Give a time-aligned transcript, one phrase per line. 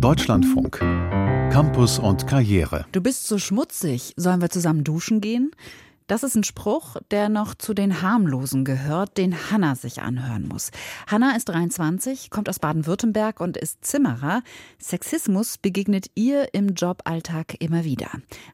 [0.00, 0.78] Deutschlandfunk.
[1.52, 2.86] Campus und Karriere.
[2.90, 4.14] Du bist so schmutzig.
[4.16, 5.50] Sollen wir zusammen duschen gehen?
[6.06, 10.70] Das ist ein Spruch, der noch zu den harmlosen gehört, den Hanna sich anhören muss.
[11.06, 14.40] Hanna ist 23, kommt aus Baden-Württemberg und ist Zimmerer.
[14.78, 18.08] Sexismus begegnet ihr im Joballtag immer wieder.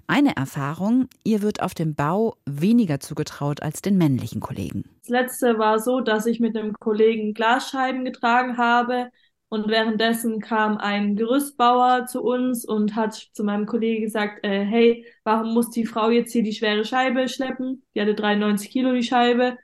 [0.09, 4.83] Eine Erfahrung, ihr wird auf dem Bau weniger zugetraut als den männlichen Kollegen.
[5.03, 9.13] Das letzte war so, dass ich mit einem Kollegen Glasscheiben getragen habe
[9.49, 15.07] und währenddessen kam ein Gerüstbauer zu uns und hat zu meinem Kollegen gesagt, äh, hey,
[15.25, 17.85] warum muss die Frau jetzt hier die schwere Scheibe schleppen?
[17.95, 19.57] Die hatte 93 Kilo die Scheibe.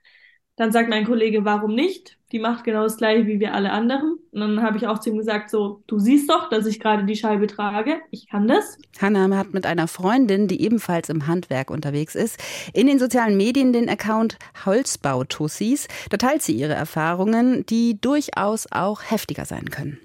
[0.56, 2.18] Dann sagt mein Kollege, warum nicht?
[2.32, 4.18] Die macht genau das gleiche wie wir alle anderen.
[4.32, 7.04] Und dann habe ich auch zu ihm gesagt, so, du siehst doch, dass ich gerade
[7.04, 8.00] die Scheibe trage.
[8.10, 8.78] Ich kann das.
[8.98, 13.74] Hannah hat mit einer Freundin, die ebenfalls im Handwerk unterwegs ist, in den sozialen Medien
[13.74, 15.88] den Account Holzbautussis.
[16.08, 19.98] Da teilt sie ihre Erfahrungen, die durchaus auch heftiger sein können.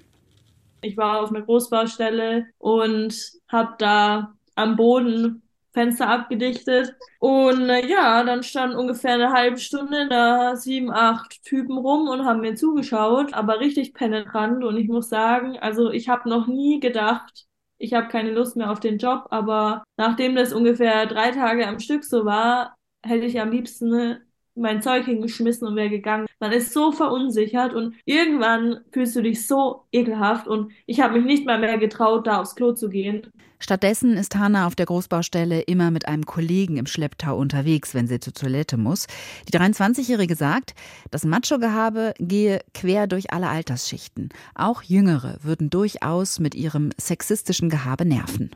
[0.82, 3.14] Ich war auf einer Großbaustelle und
[3.48, 6.94] habe da am Boden Fenster abgedichtet.
[7.18, 12.24] Und äh, ja, dann standen ungefähr eine halbe Stunde da sieben, acht Typen rum und
[12.24, 14.64] haben mir zugeschaut, aber richtig penetrant.
[14.64, 17.46] Und ich muss sagen, also ich habe noch nie gedacht,
[17.78, 21.78] ich habe keine Lust mehr auf den Job, aber nachdem das ungefähr drei Tage am
[21.78, 24.18] Stück so war, hätte ich am liebsten
[24.58, 26.26] mein Zeug hingeschmissen und wäre gegangen.
[26.40, 31.24] Man ist so verunsichert und irgendwann fühlst du dich so ekelhaft und ich habe mich
[31.24, 33.26] nicht mal mehr getraut, da aufs Klo zu gehen.
[33.60, 38.20] Stattdessen ist Hanna auf der Großbaustelle immer mit einem Kollegen im Schlepptau unterwegs, wenn sie
[38.20, 39.06] zur Toilette muss.
[39.48, 40.74] Die 23-Jährige sagt,
[41.10, 44.28] das Macho-Gehabe gehe quer durch alle Altersschichten.
[44.54, 48.50] Auch Jüngere würden durchaus mit ihrem sexistischen Gehabe nerven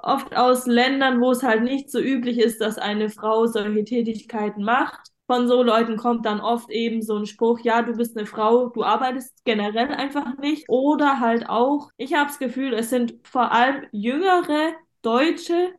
[0.00, 4.62] oft aus Ländern, wo es halt nicht so üblich ist, dass eine Frau solche Tätigkeiten
[4.62, 8.26] macht von so Leuten kommt dann oft eben so ein Spruch, ja, du bist eine
[8.26, 10.66] Frau, du arbeitest generell einfach nicht.
[10.68, 15.74] Oder halt auch, ich habe das Gefühl, es sind vor allem jüngere Deutsche,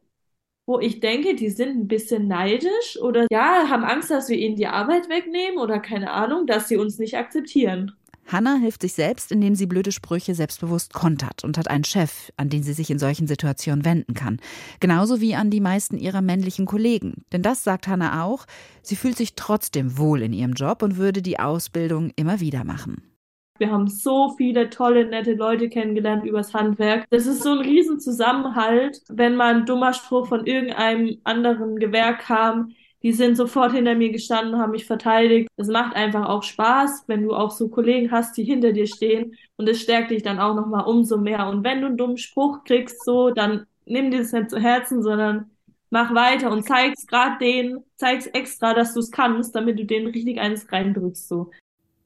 [0.67, 4.55] wo ich denke, die sind ein bisschen neidisch oder ja, haben Angst, dass wir ihnen
[4.57, 7.93] die Arbeit wegnehmen oder keine Ahnung, dass sie uns nicht akzeptieren.
[8.31, 12.49] Hanna hilft sich selbst, indem sie blöde Sprüche selbstbewusst kontert und hat einen Chef, an
[12.49, 14.37] den sie sich in solchen Situationen wenden kann.
[14.79, 17.25] Genauso wie an die meisten ihrer männlichen Kollegen.
[17.31, 18.45] Denn das sagt Hanna auch,
[18.81, 23.03] sie fühlt sich trotzdem wohl in ihrem Job und würde die Ausbildung immer wieder machen.
[23.57, 27.05] Wir haben so viele tolle, nette Leute kennengelernt übers Handwerk.
[27.09, 32.71] Das ist so ein Riesenzusammenhalt, wenn mal ein dummer Spruch von irgendeinem anderen Gewerk kam
[33.03, 35.49] die sind sofort hinter mir gestanden, haben mich verteidigt.
[35.55, 39.35] Es macht einfach auch Spaß, wenn du auch so Kollegen hast, die hinter dir stehen
[39.55, 41.47] und es stärkt dich dann auch nochmal umso mehr.
[41.47, 45.01] Und wenn du einen dummen Spruch kriegst, so, dann nimm dir das nicht zu Herzen,
[45.01, 45.49] sondern
[45.89, 50.07] mach weiter und zeig's gerade denen, zeig's extra, dass du es kannst, damit du denen
[50.07, 51.51] richtig eines reindrückst, so.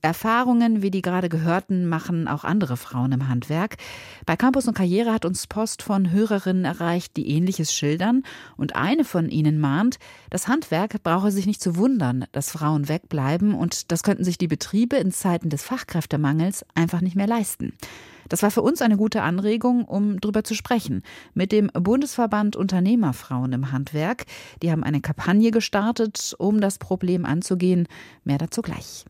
[0.03, 3.77] Erfahrungen wie die gerade gehörten machen auch andere Frauen im Handwerk.
[4.25, 8.23] Bei Campus und Karriere hat uns Post von Hörerinnen erreicht, die ähnliches schildern.
[8.57, 9.99] Und eine von ihnen mahnt,
[10.29, 14.49] das Handwerk brauche sich nicht zu wundern, dass Frauen wegbleiben und das könnten sich die
[14.49, 17.73] Betriebe in Zeiten des Fachkräftemangels einfach nicht mehr leisten.
[18.27, 21.03] Das war für uns eine gute Anregung, um darüber zu sprechen.
[21.33, 24.25] Mit dem Bundesverband Unternehmerfrauen im Handwerk.
[24.61, 27.87] Die haben eine Kampagne gestartet, um das Problem anzugehen.
[28.25, 29.05] Mehr dazu gleich.